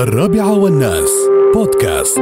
[0.00, 1.10] الرابعة والناس.
[1.54, 2.18] بودكاست.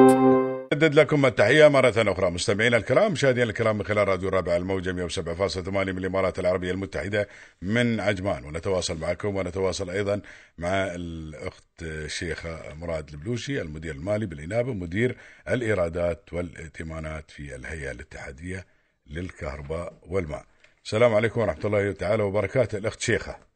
[0.73, 2.31] أجدد لكم التحية مرة أخرى.
[2.31, 7.29] مستمعينا الكرام مشاهدينا الكرام من خلال راديو الرابعة الموجة 107.8 من الإمارات العربية المتحدة
[7.63, 8.45] من عجمان.
[8.45, 10.21] ونتواصل معكم ونتواصل أيضا
[10.59, 15.17] مع الأخت الشيخة مراد البلوشي المدير المالي بالإنابة مدير
[15.49, 18.67] الإيرادات والائتمانات في الهيئة الاتحادية
[19.07, 20.45] للكهرباء والماء.
[20.85, 22.79] السلام عليكم ورحمة الله تعالى وبركاته.
[22.79, 23.48] الأخت شيخة.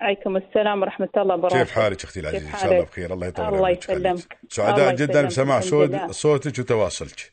[0.00, 3.54] عليكم السلام ورحمة الله وبركاته كيف حالك أختي العزيزة؟ إن شاء الله بخير الله يطول
[3.54, 4.38] الله يسلمك.
[4.48, 5.22] سعداء جدا.
[5.22, 5.60] بسماع.
[6.10, 7.32] صوتك وتواصلك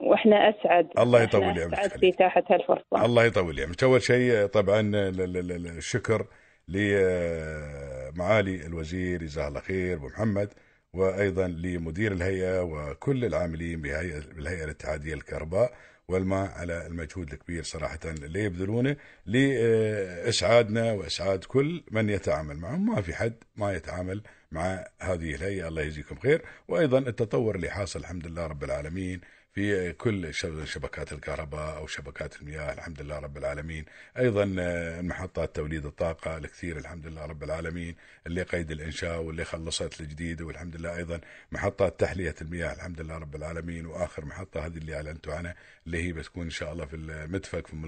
[0.00, 2.00] وإحنا أسعد الله يطول عمرك أسعد خليك.
[2.00, 6.26] بإتاحة هالفرصة الله يطول عمرك أول شيء طبعا ال- ال- ال- الشكر
[6.68, 10.52] لمعالي الوزير جزاه الله خير أبو محمد
[10.94, 15.72] وأيضا لمدير الهيئة وكل العاملين بهيئه بالهيئة الاتحادية للكهرباء
[16.08, 17.98] والماء على المجهود الكبير صراحة.
[18.04, 24.22] اللي يبذلونه لإسعادنا وإسعاد كل من يتعامل معهم ما في حد ما يتعامل
[24.54, 25.68] مع هذه الهيئة.
[25.68, 26.42] الله يجزيكم خير.
[26.68, 29.20] وأيضا التطور اللي حاصل الحمد لله رب العالمين
[29.54, 33.84] في كل شب- شبكات الكهرباء أو شبكات المياه الحمد لله رب العالمين.
[34.18, 37.96] أيضا آه، محطات توليد الطاقة الكثير الحمد لله رب العالمين.
[38.26, 41.20] اللي قيد الإنشاء واللي خلصت الجديد والحمد لله أيضا
[41.52, 43.86] محطات تحلية المياه الحمد لله رب العالمين.
[43.86, 45.54] وآخر محطة هذه اللي أعلنتوا عنها
[45.86, 47.84] اللي هي بتكون إن شاء الله في المدفق في ام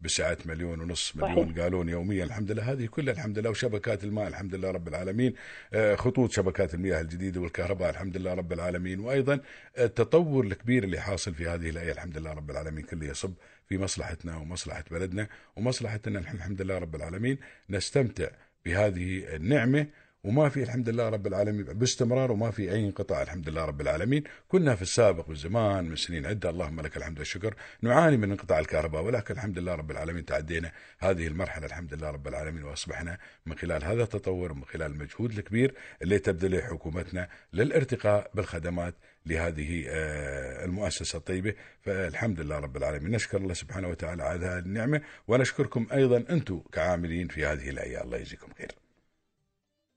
[0.00, 1.30] بسعه مليون ونص صحيح.
[1.30, 2.24] مليون قالون يوميا.
[2.24, 3.50] الحمد لله هذه كلها الحمد لله.
[3.50, 5.34] وشبكات الماء الحمد لله رب العالمين.
[5.72, 9.00] آه، خطوط شبكات المياه الجديدة والكهرباء الحمد لله رب العالمين.
[9.00, 9.40] وأيضا
[9.78, 12.84] التطور الكبير اللي حاصل في هذه الايه الحمد لله رب العالمين.
[12.84, 13.34] كله يصب
[13.68, 17.38] في مصلحتنا ومصلحة بلدنا ومصلحتنا نحن الحمد لله رب العالمين.
[17.70, 18.28] نستمتع
[18.64, 19.86] بهذه النعمة
[20.26, 24.24] وما في الحمد لله رب العالمين باستمرار وما في أي انقطاع الحمد لله رب العالمين.
[24.48, 27.54] كنا في السابق بالزمان من سنين عدة اللهم لك الحمد والشكر.
[27.82, 32.28] نعاني من انقطاع الكهرباء ولكن الحمد لله رب العالمين تعدينا هذه المرحلة الحمد لله رب
[32.28, 38.94] العالمين وأصبحنا من خلال هذا التطور ومن خلال المجهود الكبير اللي تبذله حكومتنا للارتقاء بالخدمات
[39.26, 41.54] لهذه آه، المؤسسة الطيبة.
[41.80, 43.10] فالحمد لله رب العالمين.
[43.10, 48.04] نشكر الله سبحانه وتعالى على هذه النعمة ونشكركم أيضا أنتم كعاملين في هذه الأيام.
[48.04, 48.85] الله يجزيكم خير.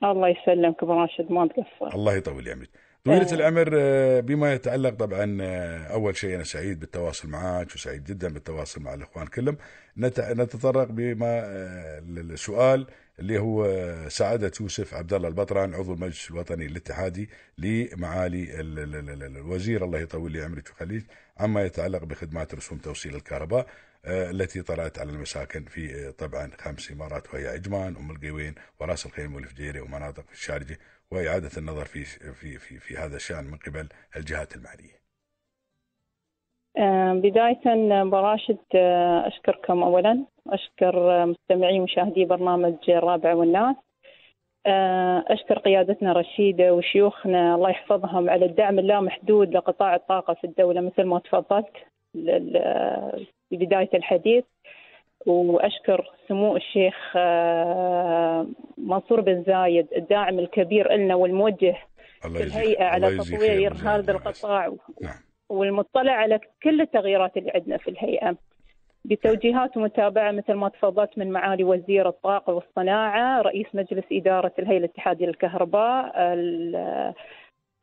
[0.04, 1.96] الله يسلمك ابو راشد ما تقصر.
[1.96, 2.70] الله يطول عمرك
[3.06, 3.34] طويلة آه.
[3.36, 8.82] العمر آه، بما يتعلق طبعا آه، أول شيء أنا سعيد بالتواصل معك وسعيد جدا بالتواصل
[8.82, 9.58] مع الإخوان كلهم.
[9.98, 11.42] نت- نتطرق بما
[12.08, 12.88] للسؤال
[13.20, 13.66] اللي هو
[14.10, 19.86] سعادة يوسف عبد الله البطران عضو المجلس الوطني الاتحادي لمعالي ال- ال- ال- ال- الوزير.
[19.86, 21.06] الله يطول لي عمرك ويخليك
[21.38, 23.68] عما يتعلق بخدمات رسوم توصيل الكهرباء
[24.06, 29.06] آه، التي طرأت على المساكن في آه، طبعا خمس إمارات وهي عجمان أم القوين وراس
[29.06, 30.78] الخيم والفجيرة ومناطق في الشارجة
[31.12, 32.04] وإعادة النظر في
[32.34, 35.00] في في في هذا الشأن من قبل الجهات المعنية.
[36.78, 37.62] آه، بداية
[38.02, 39.28] ابو راشد آه،
[40.84, 43.76] آه، مستمعي ومشاهدي برنامج الرابع والناس.
[44.66, 51.04] آه، أشكر قيادتنا رشيدة وشيوخنا الله يحفظهم على الدعم اللامحدود لقطاع الطاقة في الدولة مثل
[51.04, 51.74] ما تفضلت
[53.50, 54.44] في بداية الحديث.
[55.26, 61.76] وأشكر سمو الشيخ آه، منصور بن زايد الداعم الكبير لنا والموجه
[62.26, 64.12] الله في الهيئة على تطوير هذا.
[64.12, 64.66] القطاع.
[65.02, 65.14] نعم.
[65.50, 68.36] والمطلع على كل التغييرات اللي عندنا في الهيئة.
[69.06, 75.26] بتوجيهات ومتابعة مثل ما تفضلت من معالي وزير الطاقة والصناعة رئيس مجلس إدارة الهيئة الاتحادية
[75.26, 77.14] للكهرباء ال-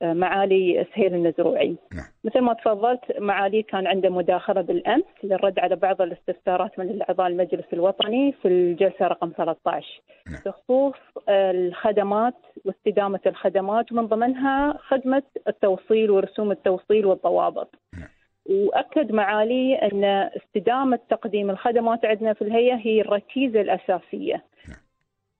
[0.02, 2.04] معالي سهيل النزروعي نعم.
[2.24, 7.64] مثل ما تفضلت معالي كان عنده مداخلة بالأمس للرد على بعض الاستفسارات من أعضاء المجلس
[7.72, 10.00] الوطني في الجلسة رقم 13
[10.30, 10.40] نعم.
[10.46, 10.94] بخصوص
[11.28, 12.34] الخدمات
[12.64, 18.08] واستدامة الخدمات ومن ضمنها خدمة التوصيل ورسوم التوصيل والضوابط نعم.
[18.50, 20.04] وأكد معالي أن
[20.36, 24.76] استدامة تقديم الخدمات عندنا في الهيئة هي الركيزة الأساسية نعم.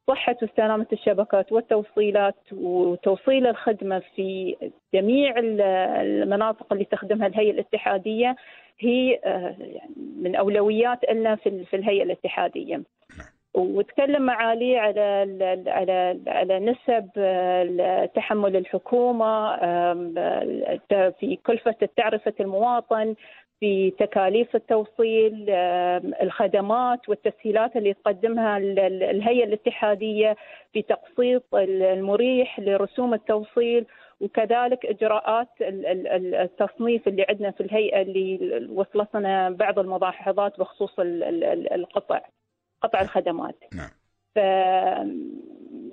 [0.09, 4.57] صحة وسلامة الشبكات والتوصيلات وتوصيل الخدمة في
[4.95, 8.37] جميع ال- المناطق اللي تخدمها الهيئة الاتحادية
[8.79, 12.83] هي آه، يعني من أولويات لنا في الهيئة الاتحادية
[13.57, 15.03] وتكلم معالي على
[15.67, 17.09] على على نسب
[18.15, 19.57] تحمل الحكومة
[21.11, 23.15] في كلفة تعرفه المواطن
[23.61, 25.51] في تكاليف التوصيل
[26.23, 30.37] الخدمات والتسهيلات اللي تقدمها ال- ال- الهيئة الاتحادية
[30.73, 33.87] في تقسيط ال- المريح لرسوم التوصيل
[34.21, 41.01] وكذلك إجراءات ال- ال- ال- التصنيف اللي عندنا في الهيئة اللي وصلتنا بعض الملاحظات بخصوص
[41.01, 42.21] ال- ال- ال- القطع.
[42.83, 43.91] قطع الخدمات نعم
[44.35, 44.39] ف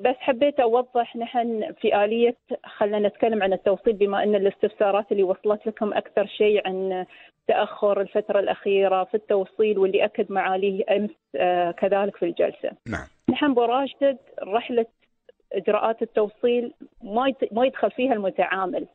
[0.02, 2.36] بس حبيت أوضح نحن في اليه
[2.66, 7.06] خلينا نتكلم عن التوصيل بما إن الاستفسارات اللي وصلت لكم أكثر شيء عن
[7.48, 12.72] تأخر الفترة الأخيرة في التوصيل واللي أكد معاليه أمس آه، كذلك في الجلسة.
[12.88, 14.86] نعم نحن براشد رحلة
[15.54, 18.88] إجراءات التوصيل ما ما يدخل فيها المتعامل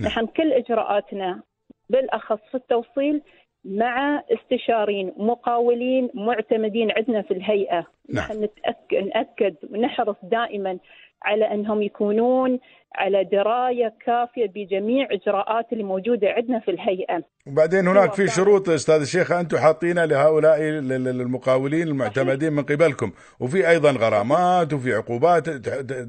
[0.00, 0.08] نعم.
[0.08, 1.42] نحن كل إجراءاتنا
[1.90, 3.22] بالأخص في التوصيل
[3.64, 8.24] مع استشارين مقاولين معتمدين عندنا في الهيئة نعم.
[8.24, 10.78] نحن نتأكد نأكد ونحرص دائما
[11.22, 12.58] على أنهم يكونون
[12.94, 17.22] على دراية كافية بجميع إجراءات اللي موجودة عندنا في الهيئة.
[17.46, 22.62] وبعدين هناك في كان- شروط أستاذ الشيخ أنتم حاطينها لهؤلاء ال- ال- المقاولين المعتمدين من
[22.62, 23.12] قبلكم.
[23.40, 25.48] وفي أيضا غرامات وفي عقوبات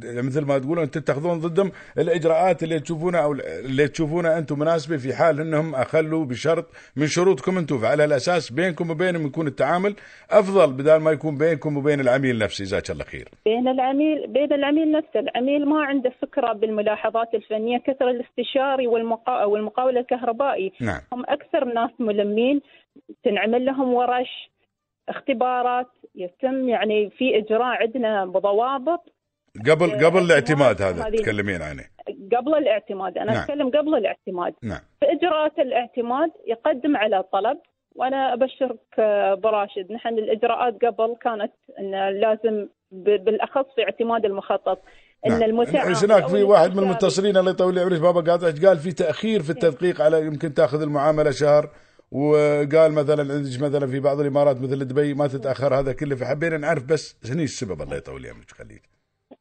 [0.06, 1.72] مثل ما تقولون تتخذون ضدهم.
[1.98, 3.32] الإجراءات اللي تشوفونها أو
[3.66, 6.66] اللي تشوفونها أنتم مناسبة في حال إنهم أخلوا بشرط
[6.96, 7.78] من شروطكم أنتم.
[7.78, 9.96] فعلى الأساس بينكم وبينهم يكون التعامل
[10.32, 12.66] أفضل بدل ما يكون بينكم وبين العميل نفسه.
[12.66, 13.30] جزاك الله خير.
[13.46, 15.20] بين العميل بين العميل نفسه.
[15.20, 19.46] العميل ما عنده فكرة بالملاحظات الفنية كثر الاستشاري والمقا...
[19.46, 20.72] والمقاول الكهربائي.
[20.82, 21.02] نعم.
[21.14, 22.62] هم أكثر ناس ملمين
[23.24, 24.52] تنعمل لهم ورش
[25.10, 29.14] اختبارات يتم يعني في إجراء عندنا بضوابط.
[29.70, 31.84] قبل آه، قبل الاعتماد اعتماد هذا تتكلمين عنه.
[32.38, 33.18] قبل الاعتماد.
[33.18, 33.42] أنا نعم.
[33.42, 34.54] أتكلم قبل الاعتماد.
[34.64, 34.80] نعم.
[35.00, 37.58] في إجراءات الاعتماد يقدم على طلب
[37.96, 44.82] وأنا أبشرك آه، براشد نحن الإجراءات قبل كانت إن لازم بالأخص في اعتماد المخطط.
[45.28, 45.88] إن نعم.
[45.88, 49.50] إيش هناك في واحد من المتصلين الله يطول عمرك بابا؟ قاطعك قال؟ في تأخير في
[49.50, 51.70] التدقيق على يمكن تأخذ المعاملة شهر.
[52.12, 56.16] وقال مثلا عندك مثلا في بعض الإمارات مثل دبي ما تتأخر هذا كله.
[56.16, 58.82] فحبينا نعرف بس هني السبب الله يطول عمرك خليك.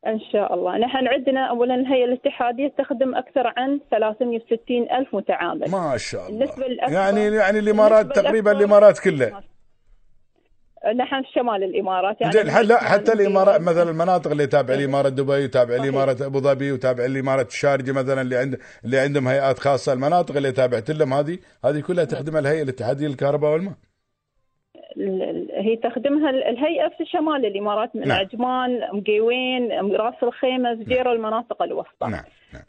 [0.07, 0.79] إن شاء الله.
[0.79, 5.71] نحن عندنا اولا الهيئة الاتحادية تخدم أكثر عن 360 ألف متعامل.
[5.71, 6.47] ما شاء الله.
[6.47, 9.43] الأكبر- يعني يعني الإمارات تقريبا الإمارات كلها
[10.97, 15.09] نحن في شمال الإمارات يعني زين لا حتى من- الامارات مثلا المناطق اللي تابعة لإمارة
[15.09, 19.93] دبي وتابعة لإمارة أبو ظبي وتابعة لإمارة الشارجة مثلا اللي عند اللي عندهم هيئات خاصة
[19.93, 23.75] المناطق اللي تابعت لهم هذه هذه كلها تخدمها الهيئة الاتحادية للكهرباء والماء.
[24.97, 28.19] ال- ال- هي تخدمها ال- الهيئة في شمال الإمارات من نعم.
[28.21, 32.07] عجمان مقيوين راس الخيمة زجيره المناطق الوسطى.
[32.09, 32.25] نعم
[32.55, 32.63] نعم.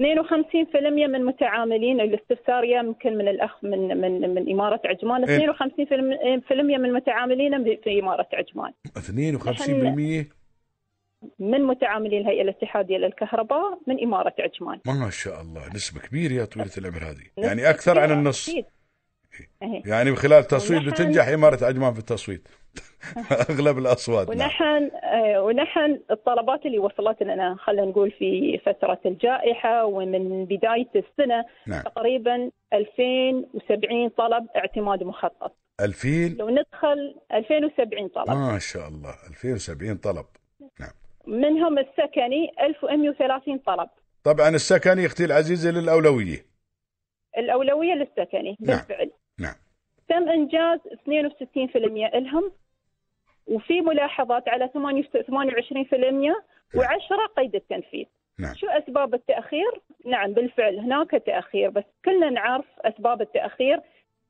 [0.00, 0.02] 52%
[1.06, 5.24] من متعاملين الاستفسار يمكن من الأخ من من من إمارة عجمان.
[5.24, 5.52] إيه.
[5.52, 8.72] 52% من متعاملين في إمارة عجمان.
[8.96, 10.26] 52%
[11.38, 14.80] من متعاملي الهيئة الاتحادية للكهرباء من إمارة عجمان.
[14.86, 17.46] ما شاء الله نسبة كبيرة يا طويلة العمر هذه.
[17.46, 18.48] يعني أكثر عن النص.
[18.48, 18.64] أكيد.
[19.62, 19.82] إيه.
[19.86, 22.48] يعني خلال التصويت بتنجح إمارة عجمان في التصويت.
[23.50, 24.38] أغلب الأصوات نعم.
[24.38, 31.44] ونحن آه، ونحن الطلبات اللي وصلت لنا خلينا نقول في فترة الجائحة ومن بداية السنة
[31.66, 31.82] نعم.
[31.82, 35.56] تقريبا 2070 طلب اعتماد مخطط.
[35.80, 38.30] 2000 لو ندخل 2070 طلب.
[38.30, 40.26] ما شاء الله 2070 طلب.
[40.80, 40.90] نعم.
[41.26, 43.88] منهم السكني 1130 طلب.
[44.24, 46.46] طبعا السكني أختي العزيزة للأولوية.
[47.38, 48.78] الأولوية للسكني نعم.
[48.78, 49.10] بالفعل.
[50.10, 52.52] تم إنجاز؟ 62% لهم
[53.46, 56.34] وفي ملاحظات على 28%
[56.76, 58.04] و10 قيد التنفيذ.
[58.38, 58.54] نعم.
[58.54, 63.80] شو أسباب التأخير؟ نعم بالفعل هناك تأخير بس كلنا نعرف أسباب التأخير.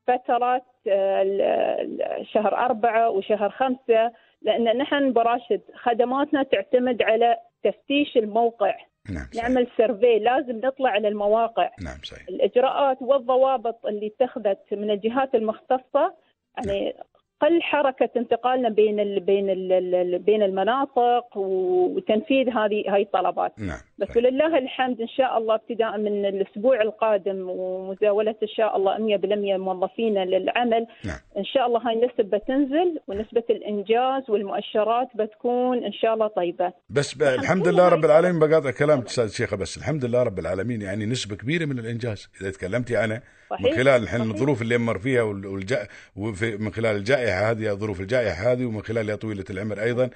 [0.06, 4.12] فترات آه، شهر أربعة وشهر خمسة
[4.43, 8.75] لأن نحن براشد خدماتنا تعتمد على تفتيش الموقع.
[9.08, 9.43] نعم صحيح.
[9.49, 11.70] نعمل سيرفي لازم نطلع على المواقع.
[11.82, 12.29] نعم صحيح.
[12.29, 16.14] الإجراءات والضوابط اللي اتخذت من الجهات المختصة
[16.56, 16.94] يعني
[17.41, 23.52] قل حركة انتقالنا بين ال بين ال بين المناطق وتنفيذ هذه هاي الطلبات.
[23.58, 23.79] نعم.
[24.00, 24.17] بس.
[24.17, 30.25] ولله الحمد إن شاء الله ابتداء من الأسبوع القادم ومزاولة إن شاء الله 100% موظفينا
[30.25, 36.26] للعمل نعم إن شاء الله هاي النسب بتنزل ونسبة الإنجاز والمؤشرات بتكون إن شاء الله
[36.28, 36.73] طيبة.
[36.90, 37.23] بس ب...
[37.23, 41.37] الحمد لله رب العالمين بقاطع كلام أستاذ شيخة بس الحمد لله رب العالمين يعني نسبة
[41.37, 43.14] كبيرة من الإنجاز إذا تكلمتي أنا
[43.50, 44.21] من صحيح؟ خلال الحين.
[44.21, 45.87] الظروف اللي مر فيها وال- والجا...
[46.16, 50.11] وفي من خلال الجائحة هذه ظروف الجائحة هذه ومن خلال يا طويلة العمر أيضا ال...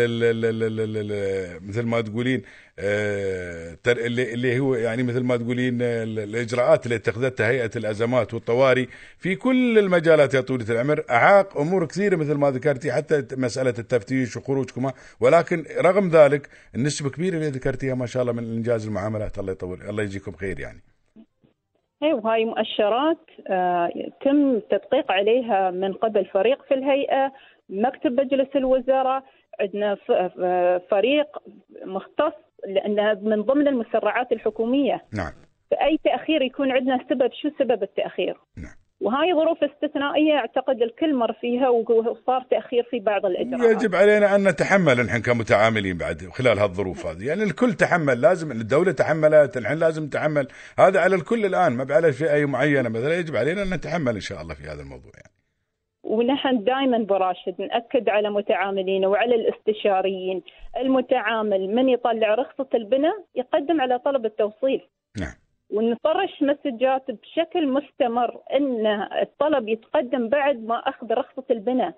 [0.00, 0.24] ال...
[0.24, 0.44] ال...
[0.44, 0.62] ال...
[0.62, 0.80] ال...
[0.80, 0.96] ال...
[1.12, 1.68] ال...
[1.68, 2.42] مثل ما تقولين
[2.78, 3.19] آه...
[3.86, 4.58] اللي...
[4.58, 8.86] هو يعني مثل ما تقولين ال- الإجراءات اللي اتخذتها هيئة الأزمات والطوارئ
[9.18, 11.04] في كل المجالات يا طويلة العمر.
[11.10, 17.34] أعاق أمور كثيرة مثل ما ذكرتي حتى مسألة التفتيش وخروجكم ولكن رغم ذلك النسبة كبيرة
[17.34, 19.38] اللي ذكرتيها ما شاء الله من إنجاز المعاملات.
[19.38, 20.80] الله يطول الله يجزيكم خير يعني.
[22.02, 23.18] اي وهاي مؤشرات
[23.50, 27.32] آه، يتم التدقيق عليها من قبل فريق في الهيئة
[27.68, 29.24] مكتب مجلس الوزراء
[29.60, 29.96] عندنا
[30.90, 31.26] فريق
[31.84, 32.32] مختص
[32.68, 35.04] لأنها من ضمن المسرعات الحكومية.
[35.12, 35.32] نعم.
[35.70, 38.74] فأي تأخير يكون عندنا سبب شو سبب التأخير؟ نعم.
[39.00, 43.82] وهاي ظروف استثنائية أعتقد الكل مر فيها وصار تأخير في بعض الإجراءات.
[43.82, 47.26] يجب علينا أن نتحمل نحن كمتعاملين بعد خلال هالظروف هذه.
[47.28, 50.48] يعني الكل تحمل لازم الدولة تحملت الحين لازم نتحمل
[50.78, 52.88] هذا على الكل الآن ما على فئة معينة.
[52.88, 55.39] مثلا يجب علينا أن نتحمل إن شاء الله في هذا الموضوع يعني.
[56.10, 60.42] ونحن دائما براشد نأكد على متعاملين وعلى الاستشاريين.
[60.76, 64.80] المتعامل من يطلع رخصة البناء يقدم على طلب التوصيل.
[65.20, 65.34] نعم.
[65.70, 68.86] ونطرش مسجات بشكل مستمر إن
[69.22, 71.94] الطلب يتقدم بعد ما أخذ رخصة البناء.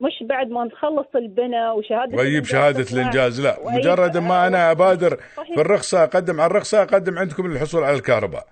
[0.00, 3.00] مش بعد ما نخلص البناء وشهادة ويجيب الإنجاز شهادة.
[3.00, 3.56] الإنجاز لا.
[3.78, 5.54] مجرد ما أنا أبادر صحيح.
[5.54, 8.44] في الرخصة أقدم على الرخصة أقدم عندكم للحصول على الكهرباء.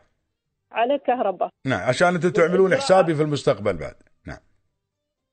[0.73, 1.49] على الكهرباء.
[1.67, 3.95] نعم عشان أنتم تعملون حسابي في المستقبل بعد.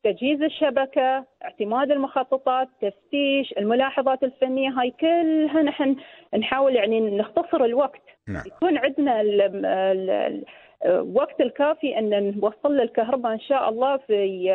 [0.04, 5.96] تجهيز الشبكة اعتماد المخططات تفتيش الملاحظات الفنية هاي كلها نحن
[6.38, 8.02] نحاول يعني نختصر الوقت.
[8.28, 8.44] نعم.
[8.46, 10.46] يكون عندنا ال ال ال
[10.86, 14.50] الوقت الكافي إن نوصل له الكهرباء إن شاء الله في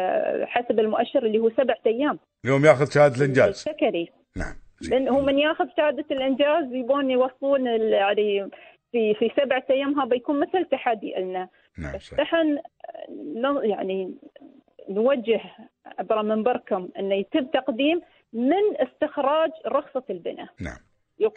[0.46, 2.18] حسب المؤشر اللي هو سبعة أيام.
[2.44, 3.48] اليوم ياخذ شهادة الإنجاز.
[3.48, 4.54] السكري نعم.
[4.90, 8.50] لأن هو من ياخذ شهادة الإنجاز يبون يوصلون يعني
[8.92, 11.48] في في سبعة أيام هذا بيكون مثل تحدي لنا.
[11.78, 12.58] نعم بس نحن
[13.62, 14.14] يعني
[14.90, 15.40] نوجه
[15.98, 18.00] عبر منبركم انه يتم تقديم
[18.32, 20.48] من استخراج رخصة البناء.
[20.60, 20.78] نعم.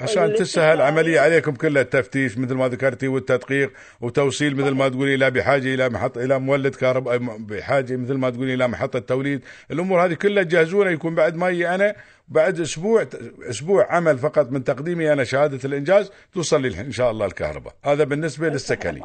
[0.02, 5.32] عشان تسهل العملية عليكم كلها التفتيش مثل ما ذكرتي والتدقيق وتوصيل مثل ما تقولي إلى
[5.32, 9.42] بحاجة إلى محط إلى مولد كهرباء بحاجة مثل ما تقولي إلى محطة توليد.
[9.72, 11.96] الأمور هذه كلها تجهزونها يكون بعد ما يجي أنا
[12.28, 13.08] بعد أسبوع
[13.50, 17.74] أسبوع عمل فقط من تقديمي أنا شهادة الإنجاز توصل لي إن شاء الله الكهرباء.
[17.86, 19.02] هذا بالنسبة للسكني.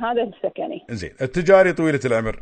[0.00, 0.86] هذا السكني.
[0.90, 2.40] زين التجاري طويلة العمر.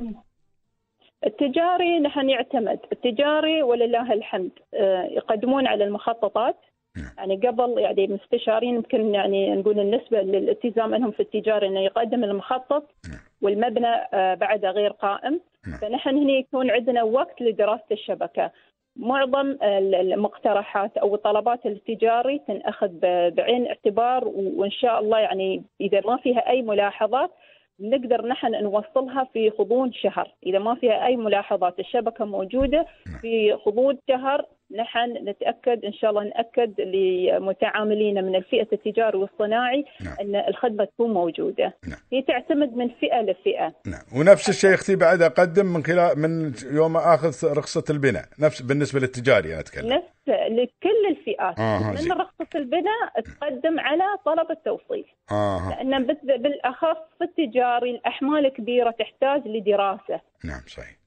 [1.26, 6.56] التجاري نحن يعتمد التجاري ولله الحمد آه، يقدمون على المخططات
[6.96, 7.06] نعم.
[7.18, 12.90] يعني قبل يعني مستشارين يمكن يعني نقول النسبة للالتزام أنهم في التجاري إنه يقدم المخطط
[13.08, 13.18] نعم.
[13.42, 15.78] والمبنى آه، بعده غير قائم نعم.
[15.80, 18.50] فنحن هنا يكون عندنا وقت لدراسة الشبكة
[18.96, 22.88] معظم ال- المقترحات أو الطلبات التجاري تنأخذ
[23.30, 27.30] بعين الاعتبار وإن شاء الله يعني إذا ما فيها أي ملاحظات
[27.80, 30.34] نقدر نحن نوصلها في غضون شهر.
[30.46, 32.86] إذا ما فيها أي ملاحظات الشبكة موجودة
[33.20, 40.14] في غضون شهر نحن نتأكد إن شاء الله نأكد لمتعاملين من الفئة التجاري والصناعي نعم.
[40.20, 41.74] أن الخدمة تكون موجودة.
[41.88, 41.98] نعم.
[42.12, 43.74] هي تعتمد من فئة لفئة.
[43.86, 44.02] نعم.
[44.20, 48.24] ونفس الشيء أختي بعد أقدم من خلال من يوم اخذ رخصة البناء.
[48.40, 49.92] نفس بالنسبة للتجاري أنا أتكلم.
[49.92, 51.58] نفس لكل الفئات.
[51.58, 52.12] آه، من زين.
[52.12, 55.04] رخصة البناء تقدم على طلب التوصيل.
[55.30, 55.68] آه.
[55.70, 60.20] لأن بال- بالأخص في التجاري الأحمال كبيرة تحتاج لدراسة.
[60.44, 60.98] نعم صحيح.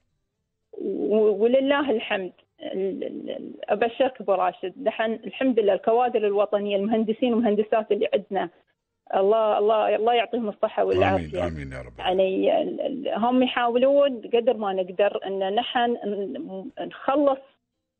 [0.81, 2.21] ولله الحمد.
[2.21, 2.40] ال- ال- ال-
[3.69, 4.73] أبشرك أبو راشد.
[4.83, 8.49] نحن الحمد لله الكوادر الوطنية المهندسين والمهندسات اللي عندنا
[9.15, 11.47] الله الله الله يعطيهم الصحة امين والعافية.
[11.47, 11.99] آمين يا رب.
[11.99, 12.51] يعني
[13.17, 15.97] هم يحاولون قدر ما نقدر إن نحن
[16.79, 17.39] نخلص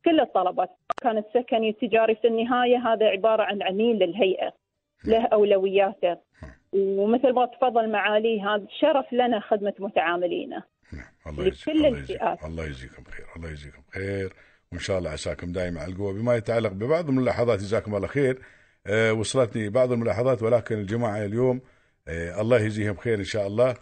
[0.05, 0.69] كل الطلبات.
[1.01, 4.53] كانت سكني تجاري في النهاية هذا عبارة عن عميل للهيئة
[5.05, 6.17] له أولوياته.
[6.73, 10.63] ومثل ما تفضل معالي هذا شرف لنا خدمة متعاملينا
[10.93, 12.43] نعم الله لكل يجزيك الله يجزيك الفئات.
[12.43, 14.33] الله يجزيكم خير الله يجزيكم خير.
[14.71, 16.13] وإن شاء الله عساكم دائما على القوة.
[16.13, 18.39] بما يتعلق ببعض الملاحظات جزاكم الله خير.
[18.87, 21.61] آه وصلتني بعض الملاحظات ولكن الجماعة اليوم
[22.07, 23.75] آه الله يجزيهم خير إن شاء الله.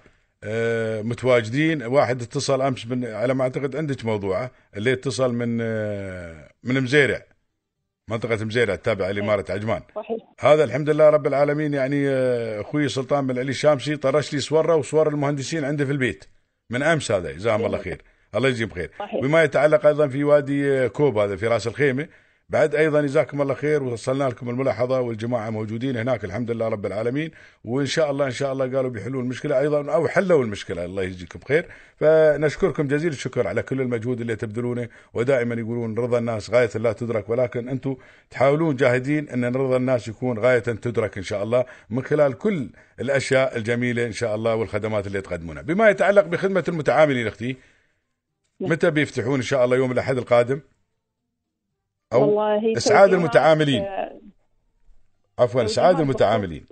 [0.44, 1.84] آه متواجدين.
[1.84, 5.58] واحد اتصل أمس من على ما أعتقد عندك موضوعة اللي اتصل من
[6.64, 7.22] من مزيرع.
[8.10, 9.82] منطقة مزيرع التابعة لإمارة عجمان.
[9.96, 10.18] صحيح.
[10.40, 12.10] هذا الحمد لله رب العالمين يعني
[12.62, 16.26] أخوي سلطان بن علي الشامسي طرش لي صورة وصور المهندسين عنده في البيت.
[16.70, 18.02] من أمس هذا جزاهم الله خير.
[18.36, 19.22] الله يجزيهم خير صحيح.
[19.22, 22.08] بما يتعلق أيضا في وادي كوب هذا في راس الخيمة
[22.50, 27.32] بعد أيضا جزاكم الله خير وصلنا لكم الملاحظة والجماعة موجودين هناك الحمد لله رب العالمين
[27.66, 31.40] وإن شاء الله إن شاء الله قالوا بيحلون المشكلة أيضا أو حلوا المشكلة الله يجزيكم
[31.48, 31.66] خير
[31.98, 37.30] فنشكركم جزيل الشكر على كل المجهود اللي تبذلونه ودائما يقولون رضا الناس غاية لا تدرك
[37.30, 37.96] ولكن أنتم
[38.30, 42.70] تحاولون جاهدين أن رضا الناس يكون غاية تدرك إن شاء الله من خلال كل
[43.00, 47.58] الأشياء الجميلة إن شاء الله والخدمات اللي تقدمونها بما يتعلق بخدمة المتعاملين أختي.
[48.62, 50.62] متى بيفتحون إن شاء الله يوم الأحد القادم؟
[52.14, 52.58] أو والله
[53.12, 53.82] توجيهات، المتعاملين.
[53.82, 54.20] آه،
[55.40, 56.66] عفوا إسعاد بخصوص- المتعاملين.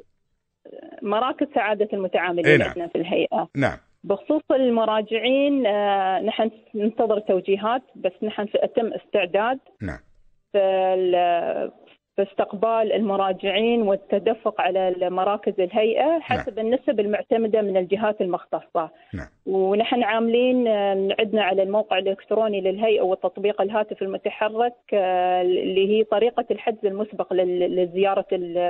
[1.01, 2.67] مراكز سعادة المتعاملين إيه نعم.
[2.69, 3.49] عندنا في الهيئة.
[3.55, 3.77] نعم.
[4.03, 9.99] بخصوص المراجعين آه، نحن ننتظر توجيهات بس نحن في أتم استعداد نعم.
[12.17, 18.89] في ال- في استقبال المراجعين والتدفق على مراكز الهيئة حسب النسب المعتمدة من الجهات المختصة.
[19.13, 19.27] نعم.
[19.45, 20.67] ونحن عاملين
[21.19, 28.25] عندنا على الموقع الإلكتروني للهيئة وتطبيق الهاتف المتحرك آه، اللي هي طريقة الحجز المسبق لزيارة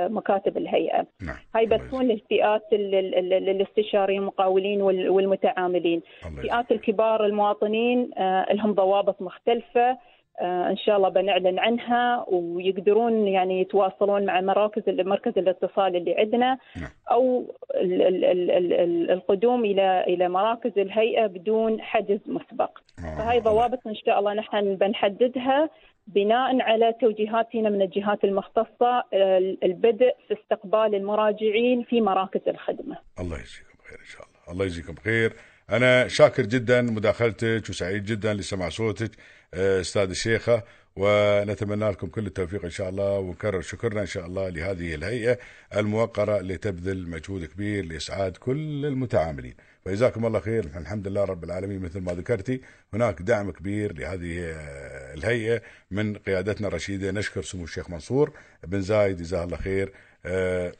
[0.08, 1.06] مكاتب الهيئة.
[1.26, 1.36] نعم.
[1.54, 6.02] هاي بتكون للفئات ال- ال- ال- الاستشاريين المقاولين وال- والمتعاملين.
[6.42, 6.72] فئات.
[6.72, 9.98] الكبار المواطنين آه، لهم ضوابط مختلفة.
[10.40, 16.90] إن شاء الله بنعلن عنها ويقدرون يعني يتواصلون مع مراكز مركز الاتصال اللي عندنا نعم.
[17.10, 23.16] أو ال- ال- ال- ال- ال- القدوم إلى إلى مراكز الهيئة بدون حجز مسبق آه،
[23.18, 25.70] فهاي ضوابط إن شاء الله نحن بنحددها
[26.06, 32.96] بناء على توجيهاتنا من الجهات المختصة آه، البدء في استقبال المراجعين في مراكز الخدمة.
[33.20, 35.32] الله يجزيكم خير إن شاء الله الله يجزيكم خير
[35.70, 39.10] أنا شاكر جدا مداخلتك وسعيد جدا لسماع صوتك
[39.54, 40.62] آه، أستاذ الشيخة
[40.96, 45.38] ونتمنى لكم كل التوفيق إن شاء الله ونكرر شكرنا إن شاء الله لهذه الهيئة
[45.76, 49.54] الموقرة اللي تبذل مجهود كبير لإسعاد كل المتعاملين.
[49.84, 50.64] فجزاكم الله خير.
[50.76, 51.80] الحمد لله رب العالمين.
[51.82, 52.60] مثل ما ذكرتي
[52.94, 57.10] هناك دعم كبير لهذه آه، الهيئة من قيادتنا الرشيدة.
[57.10, 58.32] نشكر سمو الشيخ منصور
[58.66, 59.92] بن زايد جزاه الله خير.
[60.26, 60.72] آه،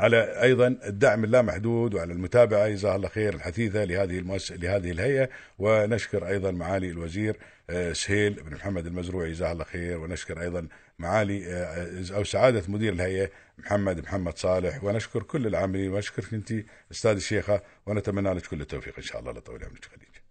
[0.00, 4.52] على أيضا الدعم اللامحدود وعلى المتابعة جزاه الله خير الحثيثة لهذه المؤس...
[4.52, 5.28] لهذه الهيئة.
[5.58, 7.36] ونشكر أيضا معالي الوزير
[7.70, 9.98] آه، سهيل بن محمد المزروعي جزاه الله خير.
[9.98, 14.84] ونشكر أيضا معالي آه، أو سعادة مدير الهيئة محمد محمد صالح.
[14.84, 15.92] ونشكر كل العاملين.
[15.92, 16.52] ونشكرك أنت
[16.92, 17.62] أستاذ الشيخة.
[17.86, 20.27] ونتمنى لك كل التوفيق إن شاء الله يطول عمرك خليج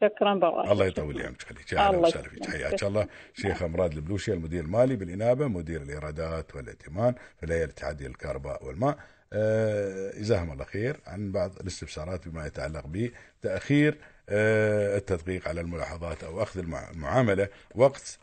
[0.00, 0.72] شكرا بابا.
[0.72, 2.50] الله يطول عمرك خليج يا أهلا وسهلا فيك.
[2.50, 8.64] حياك الله شيخ أمراد البلوشي المدير المالي بالإنابة مدير الإيرادات والائتمان في الهيئة الاتحادية للكهرباء
[8.66, 8.98] والماء
[9.32, 13.98] آه، جزاهم الله خير عن بعض الاستفسارات بما يتعلق بتأخير
[14.28, 18.18] آه، التدقيق على الملاحظات أو أخذ المع- المعاملة وقت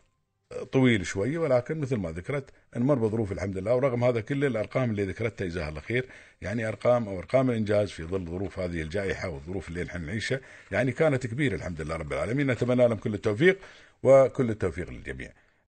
[0.72, 2.44] طويل شوي ولكن مثل ما ذكرت
[2.76, 6.04] نمر بظروف الحمد لله ورغم هذا كل الأرقام اللي ذكرتها جزاها الله خير
[6.42, 10.40] يعني أرقام أو أرقام الإنجاز في ظل ظروف هذه الجائحة والظروف اللي نحن نعيشها
[10.70, 13.58] يعني كانت كبيرة الحمد لله رب العالمين نتمنى لهم كل التوفيق
[14.02, 15.30] وكل التوفيق للجميع.